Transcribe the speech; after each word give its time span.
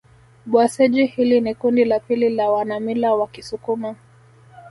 Bhasweji 0.45 1.05
hili 1.05 1.41
ni 1.41 1.55
kundi 1.55 1.85
la 1.85 1.99
pili 1.99 2.29
la 2.29 2.51
wanamila 2.51 3.13
wa 3.13 3.27
kisukuma 3.27 3.95